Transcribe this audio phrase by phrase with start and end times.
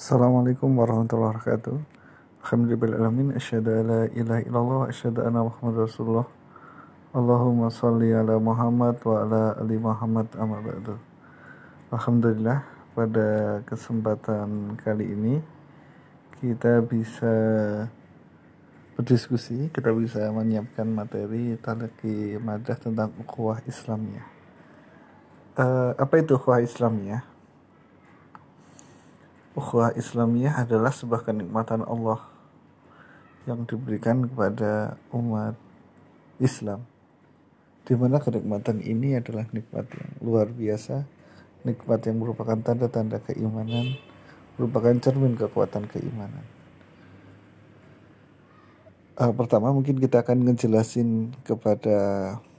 [0.00, 1.76] Assalamualaikum warahmatullahi wabarakatuh.
[2.40, 3.36] Alhamdulillahirrahmanirrahim.
[3.36, 6.28] Asyhadu an la ilaha illallah asyhadu anna Muhammad Rasulullah.
[7.12, 10.96] Allahumma salli ala Muhammad wa ala ali Muhammad amma ba'du.
[11.92, 12.64] Alhamdulillah
[12.96, 15.34] pada kesempatan kali ini
[16.40, 17.34] kita bisa
[18.96, 24.24] berdiskusi, kita bisa menyiapkan materi talaki madah tentang ukhuwah Islamiyah.
[25.60, 27.29] Uh, apa itu ukhuwah Islamiyah?
[29.50, 32.22] Ukhuwah Islamiyah adalah sebuah kenikmatan Allah
[33.50, 35.58] yang diberikan kepada umat
[36.38, 36.86] Islam.
[37.82, 41.02] Di mana kenikmatan ini adalah nikmat yang luar biasa,
[41.66, 43.98] nikmat yang merupakan tanda-tanda keimanan,
[44.54, 46.46] merupakan cermin kekuatan keimanan.
[49.18, 51.98] Uh, pertama mungkin kita akan ngejelasin kepada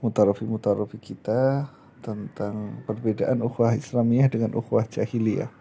[0.04, 1.72] mutarofi-mutarofi kita
[2.04, 5.61] tentang perbedaan ukhuwah Islamiyah dengan ukhuwah jahiliyah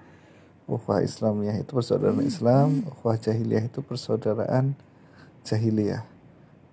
[0.70, 4.78] ukhuwah Islamiyah itu persaudaraan Islam, ukhuwah jahiliyah itu persaudaraan
[5.42, 6.06] jahiliyah.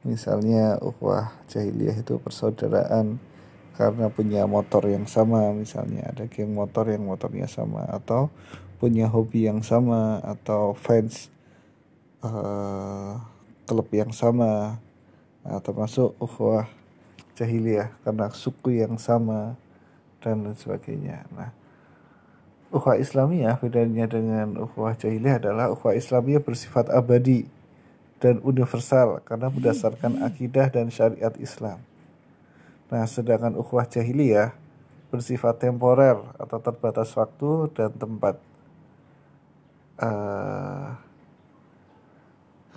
[0.05, 3.17] Misalnya ukhuwah jahiliyah itu persaudaraan
[3.73, 8.29] karena punya motor yang sama, misalnya ada geng motor yang motornya sama atau
[8.77, 11.33] punya hobi yang sama atau fans
[12.21, 13.17] uh,
[13.65, 14.77] klub yang sama
[15.41, 16.69] nah, termasuk ukhuwah
[17.33, 19.57] jahiliyah karena suku yang sama
[20.21, 21.29] dan lain sebagainya.
[21.33, 21.53] Nah,
[22.67, 27.47] ukhuwah Islamiyah bedanya dengan ukhuwah jahiliyah adalah ukhuwah Islamiyah bersifat abadi
[28.19, 31.79] dan universal karena berdasarkan akidah dan syariat Islam.
[32.91, 34.51] Nah, sedangkan ukhuwah jahiliyah
[35.07, 38.35] bersifat temporer atau terbatas waktu dan tempat.
[39.97, 40.93] Uh,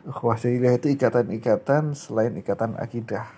[0.07, 3.29] ukhuwah jahiliyah itu ikatan-ikatan selain ikatan akidah,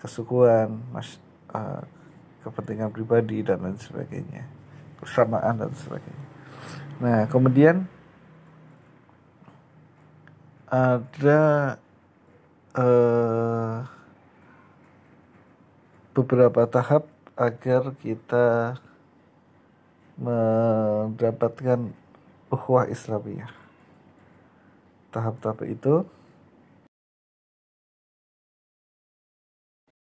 [0.00, 1.18] kesukuan, mas,
[1.52, 1.84] uh,
[2.46, 4.55] kepentingan pribadi dan lain sebagainya
[5.00, 6.26] persamaan dan sebagainya.
[6.96, 7.84] Nah, kemudian
[10.66, 11.76] ada
[12.74, 13.84] uh,
[16.16, 17.06] beberapa tahap
[17.36, 18.80] agar kita
[20.16, 21.92] mendapatkan
[22.48, 23.52] ukhuwah Islamiyah.
[25.12, 26.04] Tahap-tahap itu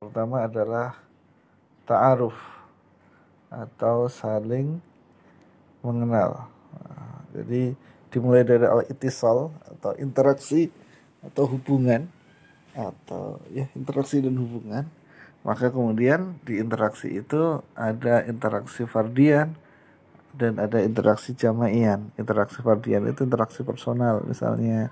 [0.05, 1.01] pertama adalah
[1.89, 2.56] ta'aruf
[3.51, 4.79] atau saling
[5.85, 6.51] mengenal.
[6.75, 7.75] Nah, jadi
[8.11, 10.73] dimulai dari al itisal atau interaksi
[11.23, 12.07] atau hubungan
[12.77, 14.85] atau ya interaksi dan hubungan.
[15.47, 19.55] Maka kemudian di interaksi itu ada interaksi fardian
[20.35, 22.11] dan ada interaksi jamaian.
[22.19, 24.27] Interaksi fardian itu interaksi personal.
[24.27, 24.91] Misalnya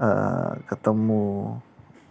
[0.00, 1.60] uh, ketemu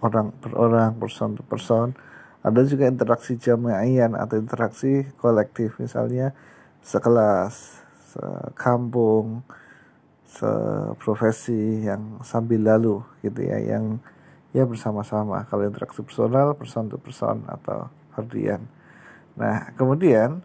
[0.02, 1.94] orang per orang person to person
[2.42, 6.34] ada juga interaksi jama'ian atau interaksi kolektif misalnya
[6.82, 9.46] sekelas, sekampung,
[10.26, 14.02] seprofesi yang sambil lalu gitu ya yang
[14.52, 18.66] ya bersama-sama kalau interaksi personal person to person atau hardian.
[19.38, 20.42] Nah kemudian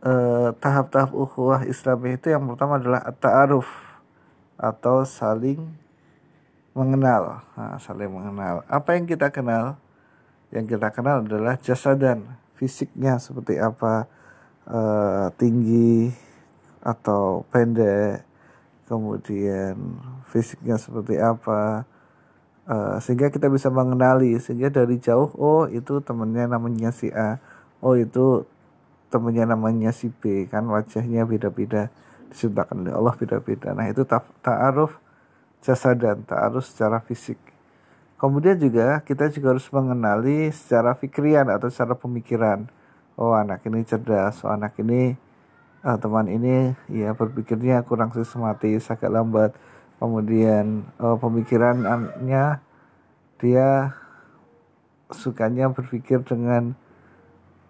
[0.00, 3.68] eh, tahap-tahap ukhuwah Islami itu yang pertama adalah ta'aruf
[4.56, 5.84] atau saling
[6.74, 7.42] mengenal.
[7.54, 8.66] Nah, saling mengenal.
[8.66, 9.78] Apa yang kita kenal?
[10.54, 12.22] Yang kita kenal adalah jasadan.
[12.54, 14.06] Fisiknya seperti apa
[14.70, 16.14] uh, tinggi
[16.84, 18.22] atau pendek
[18.84, 19.74] kemudian
[20.28, 21.88] fisiknya seperti apa
[22.68, 27.40] uh, sehingga kita bisa mengenali sehingga dari jauh oh itu temennya namanya si A
[27.80, 28.44] oh itu
[29.08, 31.88] temennya namanya si B kan wajahnya beda-beda
[32.34, 33.70] disebutkan oleh Allah beda-beda.
[33.78, 34.02] Nah itu
[34.42, 34.98] ta'aruf
[35.62, 37.38] jasadan ta'aruf secara fisik
[38.14, 42.70] Kemudian juga kita juga harus mengenali secara fikrian atau secara pemikiran.
[43.18, 45.14] Oh anak ini cerdas, oh anak ini
[45.82, 49.52] uh, teman ini ya berpikirnya kurang sistematis, agak lambat.
[49.98, 52.58] Kemudian uh, pemikirannya
[53.38, 53.68] dia
[55.10, 56.74] sukanya berpikir dengan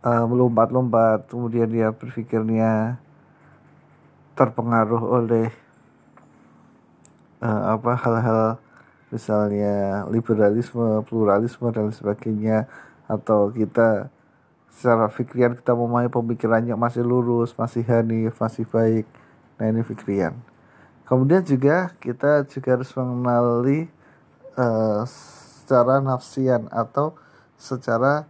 [0.04, 1.28] uh, melompat-lompat.
[1.28, 3.00] Kemudian dia berpikirnya
[4.34, 5.48] terpengaruh oleh
[7.40, 8.63] uh, apa hal-hal
[9.14, 12.66] misalnya liberalisme, pluralisme dan sebagainya
[13.06, 14.10] atau kita
[14.74, 19.06] secara fikrian kita memahami pemikirannya masih lurus, masih hanif, masih baik.
[19.54, 20.34] Nah ini fikrian.
[21.06, 23.86] Kemudian juga kita juga harus mengenali
[24.58, 27.14] uh, secara nafsian atau
[27.54, 28.26] secara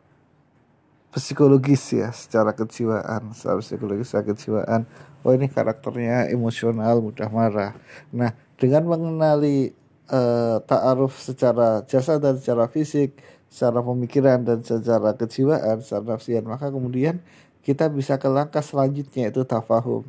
[1.14, 4.84] psikologis ya, secara kejiwaan, secara psikologis, secara kejiwaan.
[5.24, 7.72] Oh ini karakternya emosional, mudah marah.
[8.12, 9.72] Nah dengan mengenali
[10.10, 13.16] uh, ta'aruf secara jasa dan secara fisik,
[13.48, 17.22] secara pemikiran dan secara kejiwaan, secara nafsian, maka kemudian
[17.64, 20.04] kita bisa ke langkah selanjutnya itu tafahum.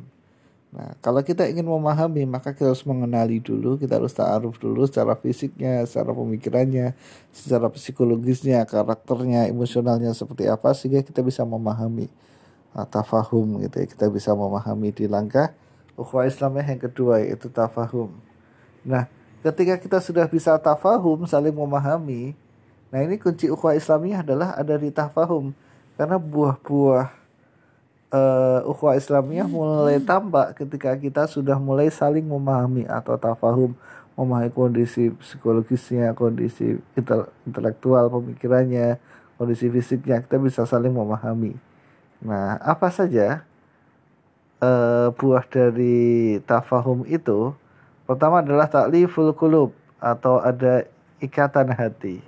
[0.76, 5.16] Nah, kalau kita ingin memahami, maka kita harus mengenali dulu, kita harus ta'aruf dulu secara
[5.16, 6.92] fisiknya, secara pemikirannya,
[7.32, 12.12] secara psikologisnya, karakternya, emosionalnya seperti apa, sehingga kita bisa memahami
[12.76, 13.86] uh, tafahum gitu ya.
[13.88, 15.48] Kita bisa memahami di langkah
[15.96, 18.12] ukhuwah Islamnya yang kedua yaitu tafahum.
[18.84, 19.08] Nah,
[19.42, 22.36] ketika kita sudah bisa tafahum, saling memahami,
[22.88, 25.52] nah ini kunci ukhuwah Islamnya adalah ada di tafahum.
[25.96, 27.08] Karena buah-buah
[28.12, 33.72] uh, ukhuwah Islamiyah mulai tampak ketika kita sudah mulai saling memahami atau tafahum
[34.16, 36.80] memahami kondisi psikologisnya, kondisi
[37.44, 38.96] intelektual pemikirannya,
[39.36, 41.52] kondisi fisiknya kita bisa saling memahami.
[42.24, 43.44] Nah, apa saja
[44.64, 47.52] uh, buah dari tafahum itu?
[48.06, 50.86] Pertama adalah takliful kulub atau ada
[51.18, 52.22] ikatan hati.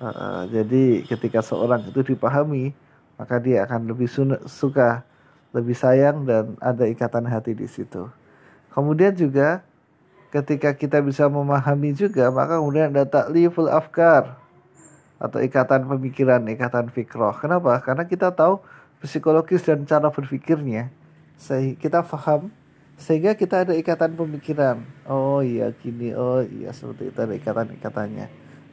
[0.00, 2.76] Uh, jadi ketika seorang itu dipahami,
[3.16, 4.08] maka dia akan lebih
[4.48, 5.04] suka,
[5.56, 8.08] lebih sayang dan ada ikatan hati di situ.
[8.72, 9.64] Kemudian juga
[10.30, 14.38] ketika kita bisa memahami juga maka kemudian ada takliful afkar
[15.20, 17.36] atau ikatan pemikiran, ikatan fikroh.
[17.36, 17.76] Kenapa?
[17.84, 18.62] Karena kita tahu
[19.04, 20.88] psikologis dan cara berpikirnya.
[21.76, 22.48] Kita paham
[23.00, 24.84] sehingga kita ada ikatan pemikiran.
[25.08, 28.26] Oh iya gini, oh iya seperti itu ada ikatan-ikatannya.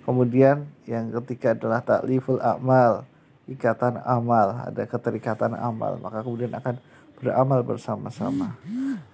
[0.03, 3.07] Kemudian yang ketiga adalah takliful akmal
[3.47, 6.75] ikatan amal, ada keterikatan amal, maka kemudian akan
[7.17, 8.59] beramal bersama-sama.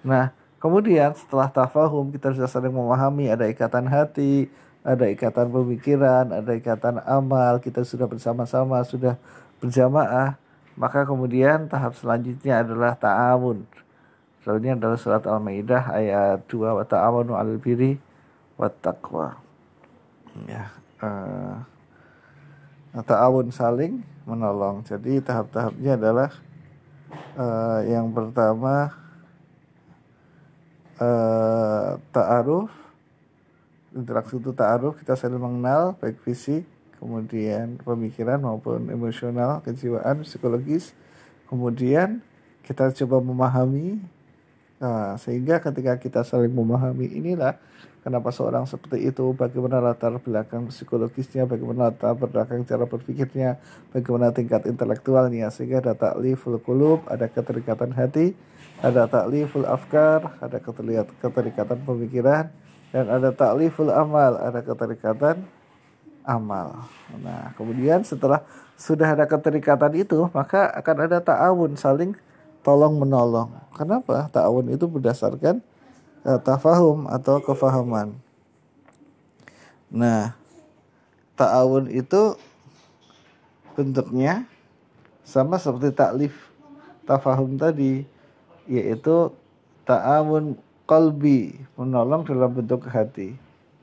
[0.02, 4.50] Nah, kemudian setelah tafahum kita sudah saling memahami, ada ikatan hati,
[4.82, 9.16] ada ikatan pemikiran, ada ikatan amal, kita sudah bersama-sama, sudah
[9.62, 10.36] berjamaah,
[10.74, 13.64] maka kemudian tahap selanjutnya adalah ta'awun.
[14.44, 17.96] Soalnya adalah surat Al-Maidah ayat 2 wa ta'awunu 'alal birri
[18.60, 19.40] wat taqwa.
[20.44, 20.68] Ya,
[21.00, 21.64] uh,
[23.00, 24.84] ta'awun saling menolong.
[24.84, 26.30] Jadi tahap-tahapnya adalah
[27.40, 28.92] uh, yang pertama
[31.00, 32.70] uh, ta'aruf
[33.94, 36.66] interaksi itu ta'aruf kita saling mengenal baik fisik
[36.98, 40.94] kemudian pemikiran maupun emosional kejiwaan psikologis
[41.46, 42.18] kemudian
[42.66, 44.02] kita coba memahami
[44.84, 47.56] nah, sehingga ketika kita saling memahami inilah
[48.04, 53.56] kenapa seorang seperti itu, bagaimana latar belakang psikologisnya, bagaimana latar belakang cara berpikirnya,
[53.96, 58.36] bagaimana tingkat intelektualnya, sehingga ada takliful kulub, ada keterikatan hati,
[58.84, 62.52] ada takliful afkar, ada keterikatan pemikiran,
[62.92, 65.40] dan ada takliful amal, ada keterikatan
[66.28, 66.84] amal.
[67.24, 68.44] Nah, kemudian setelah
[68.76, 72.12] sudah ada keterikatan itu, maka akan ada ta'awun saling
[72.64, 73.52] tolong menolong.
[73.76, 74.32] Kenapa?
[74.32, 75.60] Ta'awun itu berdasarkan
[76.24, 78.16] uh, tafahum atau kefahaman.
[79.92, 80.32] Nah,
[81.36, 82.34] ta'awun itu
[83.76, 84.48] bentuknya
[85.22, 86.34] sama seperti taklif
[87.04, 88.08] tafahum tadi,
[88.64, 89.28] yaitu
[89.84, 90.56] ta'awun
[90.88, 93.36] kolbi, menolong dalam bentuk hati.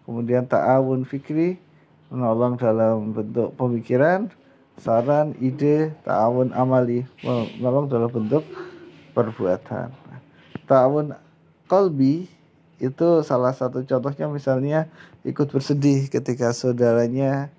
[0.09, 1.61] Kemudian ta'awun fikri,
[2.09, 4.27] menolong dalam bentuk pemikiran,
[4.81, 7.05] saran, ide, ta'awun amali,
[7.59, 8.41] menolong dalam bentuk
[9.11, 9.91] perbuatan.
[10.65, 11.15] Ta'awun
[11.67, 12.27] kolbi
[12.81, 14.89] itu salah satu contohnya misalnya
[15.21, 17.53] ikut bersedih ketika saudaranya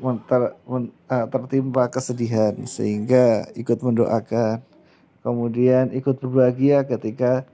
[0.00, 4.62] ter, men, uh, tertimpa kesedihan sehingga ikut mendoakan.
[5.20, 7.44] Kemudian ikut berbahagia ketika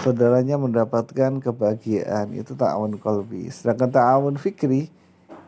[0.00, 2.32] saudaranya mendapatkan kebahagiaan.
[2.32, 4.88] Itu ta'awun kolbi sedangkan ta'awun fikri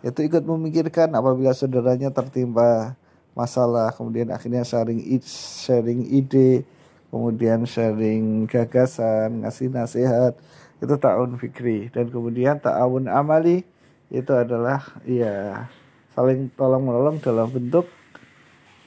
[0.02, 2.94] itu ikut memikirkan apabila saudaranya tertimpa
[3.34, 6.62] masalah kemudian akhirnya sharing sharing ide
[7.08, 10.36] kemudian sharing gagasan, ngasih nasihat,
[10.78, 11.88] itu ta'awun fikri.
[11.88, 13.64] Dan kemudian ta'awun amali
[14.08, 15.68] itu adalah ya
[16.16, 17.88] saling tolong menolong dalam bentuk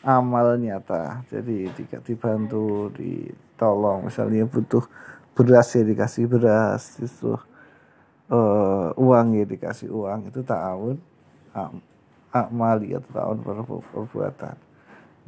[0.01, 1.21] amal nyata.
[1.29, 1.69] Jadi
[2.05, 4.85] dibantu, ditolong, misalnya butuh
[5.31, 7.37] beras ya dikasih beras, itu
[8.29, 10.97] uh, uang ya dikasih uang, itu ta'awun
[12.31, 13.39] amali atau ta'awun
[13.93, 14.55] perbuatan.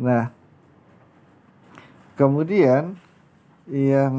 [0.01, 0.33] Nah,
[2.13, 2.93] Kemudian
[3.65, 4.15] yang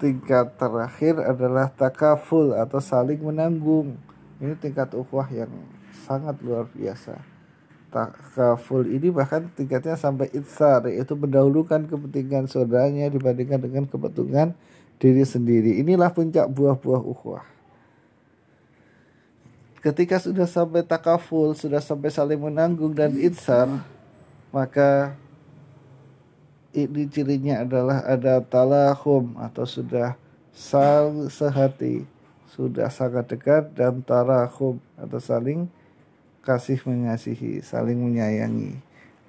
[0.00, 3.94] tingkat terakhir adalah takaful atau saling menanggung.
[4.40, 5.52] Ini tingkat ukhuwah yang
[6.08, 7.20] sangat luar biasa.
[7.90, 14.56] Takaful ini bahkan tingkatnya sampai itsar yaitu mendahulukan kepentingan saudaranya dibandingkan dengan kepentingan
[14.96, 15.78] diri sendiri.
[15.78, 17.44] Inilah puncak buah-buah ukhuwah.
[19.80, 23.64] Ketika sudah sampai takaful, sudah sampai saling menanggung dan itsar,
[24.52, 25.16] maka
[26.70, 30.14] ini cirinya adalah ada talahum atau sudah
[30.54, 32.06] sal sehati
[32.50, 35.70] sudah sangat dekat dan tarahum atau saling
[36.42, 38.74] kasih mengasihi saling menyayangi.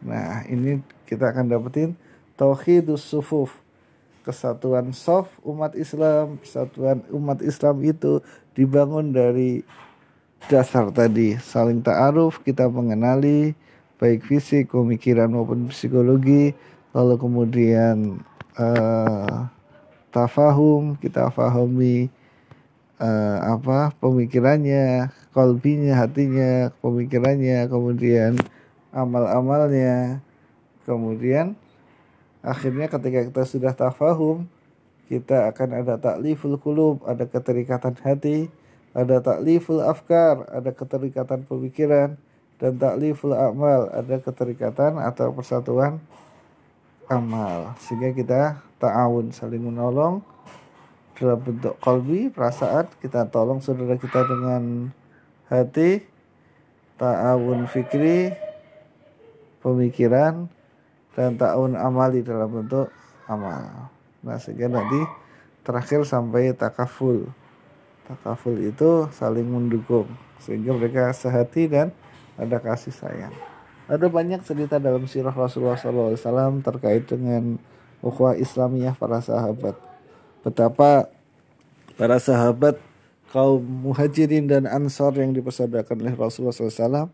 [0.01, 1.93] Nah ini kita akan dapetin
[2.35, 3.61] tauhidus sufuf.
[4.21, 8.21] Kesatuan soft umat Islam, persatuan umat Islam itu
[8.53, 9.65] dibangun dari
[10.45, 11.41] dasar tadi.
[11.41, 13.57] Saling ta'aruf, kita mengenali
[13.97, 16.53] baik fisik, pemikiran maupun psikologi,
[16.91, 18.19] lalu kemudian
[18.59, 19.47] uh,
[20.11, 22.11] tafahum, kita fahami
[22.99, 28.35] uh, apa pemikirannya, kolbinya, hatinya, pemikirannya, kemudian
[28.91, 30.19] amal-amalnya,
[30.83, 31.55] kemudian
[32.43, 34.45] akhirnya ketika kita sudah tafahum,
[35.07, 38.51] kita akan ada takliful kulub, ada keterikatan hati,
[38.91, 42.19] ada takliful afkar, ada keterikatan pemikiran,
[42.59, 46.03] dan takliful amal, ada keterikatan atau persatuan
[47.11, 47.75] amal.
[47.83, 48.41] Sehingga kita
[48.79, 50.23] ta'awun saling menolong
[51.19, 54.89] dalam bentuk kalbi, perasaan, kita tolong saudara kita dengan
[55.51, 56.01] hati,
[56.97, 58.33] ta'awun fikri,
[59.59, 60.49] pemikiran,
[61.13, 62.87] dan ta'awun amali dalam bentuk
[63.27, 63.91] amal.
[64.23, 65.01] Nah sehingga nanti
[65.61, 67.29] terakhir sampai takaful
[68.09, 70.09] takaful itu saling mendukung
[70.41, 71.93] sehingga mereka sehati dan
[72.35, 73.33] ada kasih sayang.
[73.91, 77.59] Ada banyak cerita dalam sirah Rasulullah SAW terkait dengan
[77.99, 79.75] ukhuwah Islamiyah para sahabat.
[80.47, 81.11] Betapa
[81.99, 82.79] para sahabat
[83.35, 87.11] kaum muhajirin dan ansor yang dipersadakan oleh Rasulullah SAW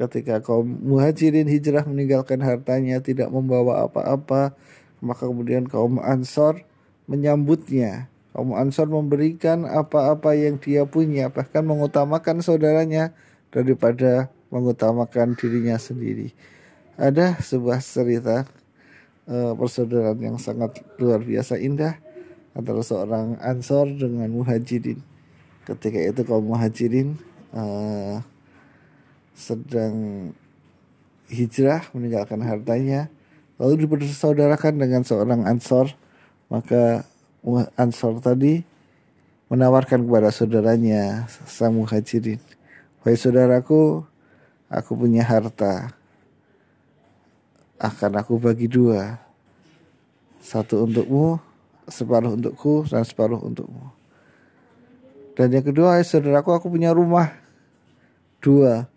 [0.00, 4.56] ketika kaum muhajirin hijrah meninggalkan hartanya tidak membawa apa-apa
[5.04, 6.64] maka kemudian kaum ansor
[7.04, 13.14] menyambutnya Kaum Ansor memberikan apa-apa yang dia punya, bahkan mengutamakan saudaranya
[13.54, 16.30] daripada mengutamakan dirinya sendiri.
[16.94, 18.46] Ada sebuah cerita
[19.26, 21.98] uh, persaudaraan yang sangat luar biasa indah
[22.54, 25.02] antara seorang Ansor dengan Muhajirin.
[25.66, 27.18] Ketika itu kaum Muhajirin
[27.50, 28.22] uh,
[29.34, 30.30] sedang
[31.26, 33.10] hijrah meninggalkan hartanya,
[33.58, 35.90] lalu dipersaudarakan dengan seorang Ansor,
[36.46, 37.02] maka
[37.74, 38.62] Ansor tadi
[39.50, 42.40] menawarkan kepada saudaranya sang muhajirin,
[43.04, 44.06] "Wahai saudaraku,
[44.74, 45.94] aku punya harta.
[47.78, 49.22] Akan aku bagi dua.
[50.42, 51.38] Satu untukmu,
[51.86, 53.94] separuh untukku, dan separuh untukmu.
[55.38, 57.30] Dan yang kedua, wahai saudaraku, aku punya rumah.
[58.42, 58.90] Dua.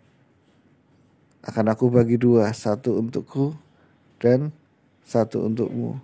[1.46, 2.50] Akan aku bagi dua.
[2.50, 3.54] Satu untukku,
[4.18, 4.50] dan
[5.06, 5.96] satu untukmu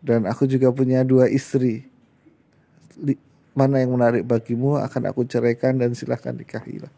[0.00, 1.84] dan aku juga punya dua istri.
[3.52, 6.90] Mana yang menarik bagimu akan aku ceraikan dan silahkan nikahilah.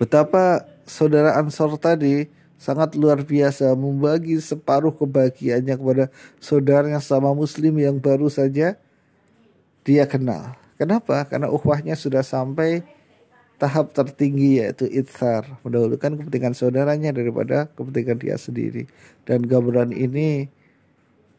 [0.00, 2.24] Betapa saudara Ansor tadi
[2.56, 6.04] sangat luar biasa membagi separuh kebahagiaannya kepada
[6.40, 8.80] saudaranya sama muslim yang baru saja
[9.84, 10.56] dia kenal.
[10.80, 11.28] Kenapa?
[11.28, 12.80] Karena ukhuwahnya sudah sampai
[13.60, 18.88] tahap tertinggi yaitu itsar, mendahulukan kepentingan saudaranya daripada kepentingan dia sendiri.
[19.28, 20.48] Dan gambaran ini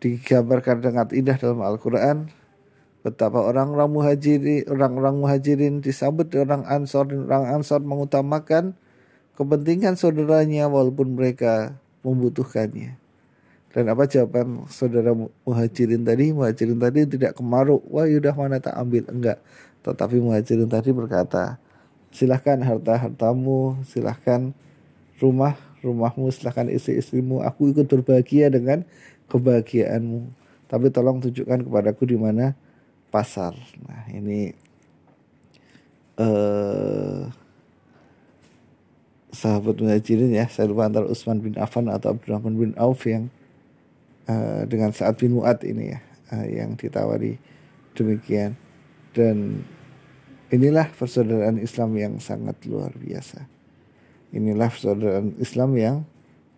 [0.05, 2.29] digambarkan dengan indah dalam Al-Quran
[3.01, 8.77] betapa orang-orang muhajirin orang-orang muhajirin disambut orang ansor dan orang ansor mengutamakan
[9.33, 13.01] kepentingan saudaranya walaupun mereka membutuhkannya.
[13.71, 15.15] Dan apa jawaban saudara
[15.47, 16.35] muhajirin tadi?
[16.35, 17.79] Muhajirin tadi tidak kemaruk.
[17.87, 19.07] Wah yaudah mana tak ambil?
[19.07, 19.39] Enggak.
[19.81, 21.57] Tetapi muhajirin tadi berkata
[22.11, 24.51] silahkan harta hartamu silahkan
[25.23, 28.83] rumah rumahmu silahkan istri istrimu aku ikut berbahagia dengan
[29.31, 30.27] kebahagiaanmu.
[30.67, 32.53] Tapi tolong tunjukkan kepadaku di mana
[33.11, 33.53] pasar.
[33.83, 34.55] Nah ini
[36.15, 37.27] uh,
[39.35, 43.27] sahabat muhajirin ya saya lupa antara Utsman bin Affan atau Abdurrahman bin Auf yang
[44.31, 45.99] uh, dengan saat bin Mu'ad ini ya
[46.31, 47.35] uh, yang ditawari
[47.95, 48.55] demikian
[49.11, 49.67] dan
[50.51, 53.47] inilah persaudaraan Islam yang sangat luar biasa
[54.35, 55.97] inilah persaudaraan Islam yang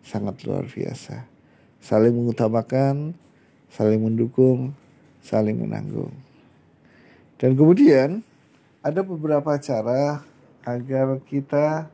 [0.02, 1.34] sangat luar biasa
[1.84, 3.12] saling mengutamakan,
[3.68, 4.72] saling mendukung,
[5.20, 6.16] saling menanggung.
[7.44, 8.24] Dan kemudian
[8.80, 10.24] ada beberapa cara
[10.64, 11.92] agar kita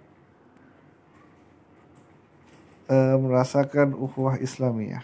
[2.86, 5.02] uh, merasakan ukhuwah Islamiyah.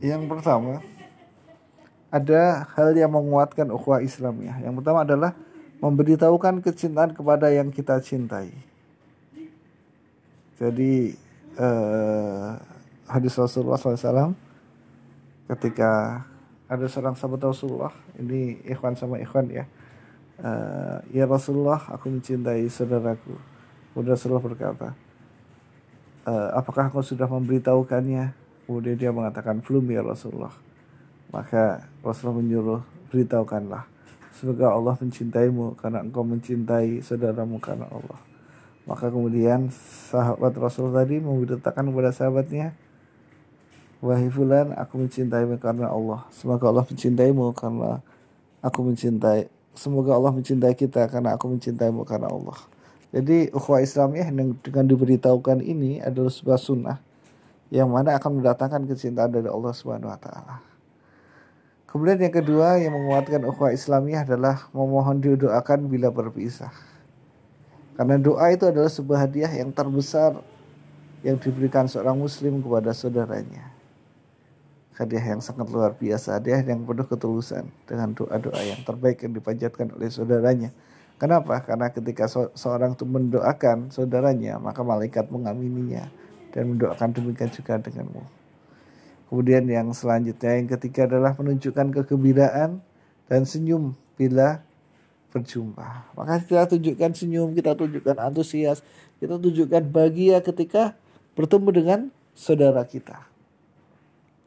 [0.00, 0.80] Yang pertama,
[2.08, 4.64] ada hal yang menguatkan ukhuwah Islamiyah.
[4.64, 5.36] Yang pertama adalah
[5.84, 8.72] memberitahukan kecintaan kepada yang kita cintai.
[10.54, 11.14] Jadi
[11.58, 12.54] uh,
[13.10, 14.34] hadis Rasulullah SAW
[15.50, 16.22] ketika
[16.70, 19.68] ada seorang sahabat Rasulullah ini ikhwan sama ikhwan ya
[20.40, 23.36] uh, ya Rasulullah aku mencintai saudaraku.
[23.92, 24.88] Kemudian Rasulullah berkata
[26.26, 28.34] uh, apakah kau sudah memberitahukannya?
[28.64, 30.54] Kemudian dia mengatakan belum ya Rasulullah.
[31.28, 32.82] Maka Rasulullah menyuruh
[33.12, 33.84] beritahukanlah.
[34.34, 38.33] Semoga Allah mencintaimu karena engkau mencintai saudaramu karena Allah.
[38.84, 39.72] Maka kemudian
[40.12, 42.76] sahabat Rasul tadi memberitakan kepada sahabatnya,
[44.04, 46.28] Wahai fulan, aku mencintaimu karena Allah.
[46.28, 48.04] Semoga Allah mencintaimu karena
[48.60, 49.48] aku mencintai.
[49.72, 52.60] Semoga Allah mencintai kita karena aku mencintaimu karena Allah.
[53.16, 54.28] Jadi ukhuwah Islamiyah
[54.60, 56.98] dengan diberitahukan ini adalah sebuah sunnah
[57.72, 60.60] yang mana akan mendatangkan kecintaan dari Allah Subhanahu wa taala.
[61.88, 66.74] Kemudian yang kedua yang menguatkan ukhuwah Islamiyah adalah memohon didoakan bila berpisah.
[67.94, 70.38] Karena doa itu adalah sebuah hadiah yang terbesar
[71.22, 73.74] yang diberikan seorang muslim kepada saudaranya
[74.94, 79.90] hadiah yang sangat luar biasa, hadiah yang penuh ketulusan dengan doa-doa yang terbaik yang dipanjatkan
[79.90, 80.70] oleh saudaranya.
[81.18, 81.62] Kenapa?
[81.62, 86.10] Karena ketika seorang itu mendoakan saudaranya, maka malaikat mengamininya
[86.54, 88.22] dan mendoakan demikian juga denganmu.
[89.30, 92.78] Kemudian yang selanjutnya yang ketiga adalah menunjukkan kegembiraan
[93.26, 94.62] dan senyum bila
[95.34, 96.14] berjumpa.
[96.14, 98.86] Maka kita tunjukkan senyum, kita tunjukkan antusias,
[99.18, 100.94] kita tunjukkan bahagia ketika
[101.34, 102.00] bertemu dengan
[102.38, 103.26] saudara kita.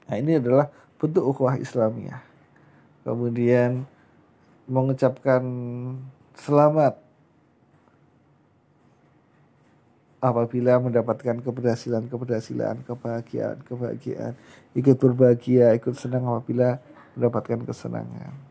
[0.08, 2.24] Nah ini adalah bentuk ukhuwah Islamiyah.
[3.04, 3.84] Kemudian
[4.64, 5.44] mengucapkan
[6.40, 6.96] selamat
[10.24, 14.34] apabila mendapatkan keberhasilan-keberhasilan, kebahagiaan-kebahagiaan,
[14.72, 16.80] ikut berbahagia, ikut senang apabila
[17.16, 18.47] mendapatkan kesenangan.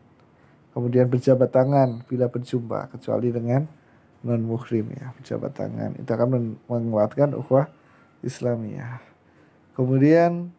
[0.77, 3.65] Kemudian berjabat tangan bila berjumpa, kecuali dengan
[4.21, 5.97] non muhrim ya, berjabat tangan.
[5.97, 7.65] Itu akan menguatkan ukhuwah
[8.21, 9.01] Islamiyah.
[9.73, 10.53] Kemudian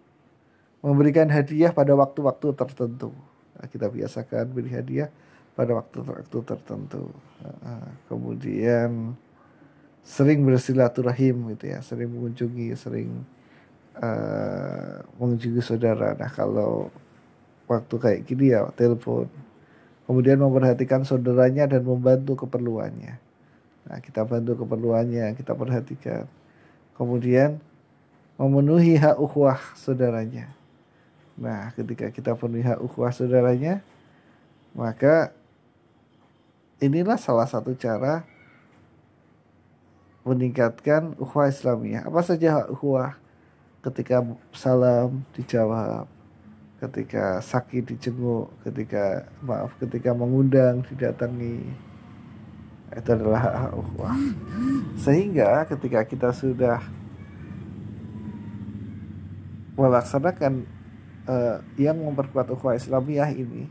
[0.82, 3.14] memberikan hadiah pada waktu-waktu tertentu.
[3.54, 5.06] Nah, kita biasakan beri hadiah
[5.54, 7.14] pada waktu-waktu tertentu.
[7.62, 9.14] Nah, kemudian
[10.02, 13.22] sering bersilaturahim gitu ya, sering mengunjungi, sering
[13.98, 16.14] uh, mengunjungi saudara.
[16.14, 16.88] Nah kalau
[17.68, 19.28] waktu kayak gini ya telepon.
[20.08, 23.20] Kemudian memperhatikan saudaranya dan membantu keperluannya.
[23.88, 26.24] Nah kita bantu keperluannya, kita perhatikan.
[26.96, 27.60] Kemudian
[28.40, 30.48] memenuhi hak ukhuwah saudaranya.
[31.38, 33.82] Nah, ketika kita penuhi hak ukhuwah saudaranya,
[34.74, 35.30] maka
[36.82, 38.26] inilah salah satu cara
[40.26, 42.06] meningkatkan ukhuwah Islamiyah.
[42.06, 43.14] Apa saja hak ukhuwah?
[43.78, 46.10] Ketika salam dijawab,
[46.78, 51.66] ketika sakit dijenguk, ketika maaf, ketika mengundang didatangi.
[52.94, 53.74] Itu adalah hak.
[54.96, 56.80] Sehingga ketika kita sudah
[59.78, 60.66] melaksanakan
[61.28, 63.70] uh, yang memperkuat ukhuwah Islamiyah ini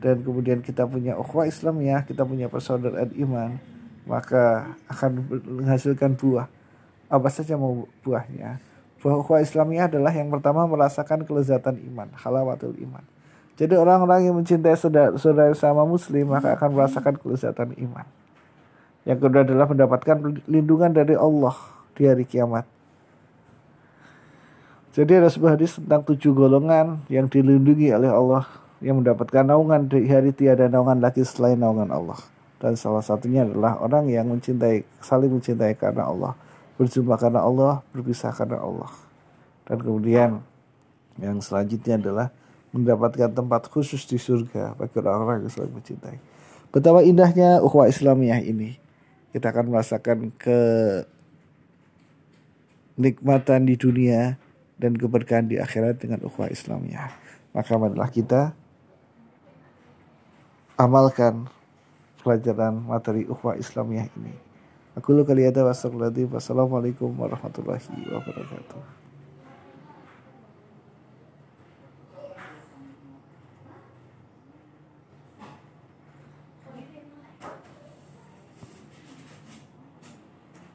[0.00, 3.58] dan kemudian kita punya ukhuwah Islamiyah, kita punya persaudaraan iman,
[4.04, 6.46] maka akan menghasilkan buah.
[7.08, 8.60] Apa saja mau buahnya?
[9.06, 13.06] Buah ukhuwah Islamiyah adalah yang pertama merasakan kelezatan iman, halawatul iman.
[13.54, 18.02] Jadi orang-orang yang mencintai saudara, saudara sama muslim maka akan merasakan kelezatan iman.
[19.06, 21.54] Yang kedua adalah mendapatkan lindungan dari Allah
[21.94, 22.66] di hari kiamat.
[24.90, 28.42] Jadi ada sebuah hadis tentang tujuh golongan yang dilindungi oleh Allah
[28.82, 32.18] yang mendapatkan naungan di hari tiada naungan lagi selain naungan Allah.
[32.58, 36.34] Dan salah satunya adalah orang yang mencintai, saling mencintai karena Allah,
[36.76, 38.92] berjumpa karena Allah, berpisah karena Allah.
[39.66, 40.30] Dan kemudian
[41.16, 42.28] yang selanjutnya adalah
[42.76, 46.20] mendapatkan tempat khusus di surga bagi orang-orang yang saling mencintai.
[46.68, 48.76] Betapa indahnya ukhuwah Islamiyah ini.
[49.32, 50.60] Kita akan merasakan ke
[52.96, 54.36] nikmatan di dunia
[54.76, 57.12] dan keberkahan di akhirat dengan ukhuwah Islamiyah.
[57.56, 58.52] Maka marilah kita
[60.76, 61.48] amalkan
[62.20, 64.45] pelajaran materi ukhuwah Islamiyah ini.
[64.96, 65.60] Aku lu kali ada
[66.24, 67.84] wassalamualaikum warahmatullahi
[68.16, 69.05] wabarakatuh.